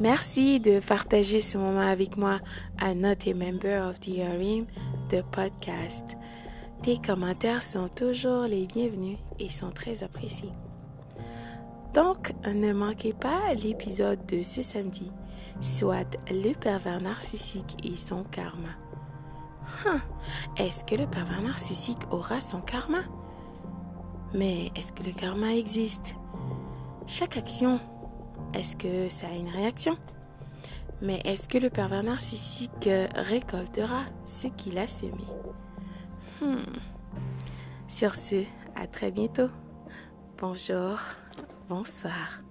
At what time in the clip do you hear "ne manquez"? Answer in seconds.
12.46-13.12